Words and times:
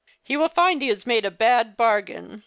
He 0.23 0.35
will 0.35 0.49
find 0.49 0.81
he 0.81 0.87
has 0.87 1.05
made 1.05 1.25
a 1.25 1.29
bad 1.29 1.77
bargain. 1.77 2.39